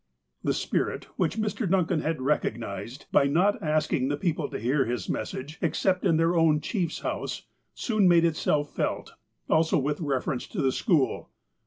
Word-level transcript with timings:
The 0.43 0.55
spirit, 0.55 1.03
which 1.15 1.37
Mr. 1.37 1.69
Duncan 1.69 2.01
had 2.01 2.23
recognized, 2.23 3.05
by 3.11 3.25
not 3.25 3.61
asking 3.61 4.07
the 4.07 4.17
people 4.17 4.49
to 4.49 4.57
hear 4.59 4.85
his 4.85 5.07
message, 5.07 5.59
except 5.61 6.03
in 6.05 6.17
their 6.17 6.35
own 6.35 6.59
chief's 6.59 7.01
house, 7.01 7.43
soon 7.75 8.07
made 8.07 8.25
itself 8.25 8.75
felt, 8.75 9.13
also 9.47 9.77
with 9.77 10.01
reference 10.01 10.47
to 10.47 10.59
the 10.63 10.71
school. 10.71 11.29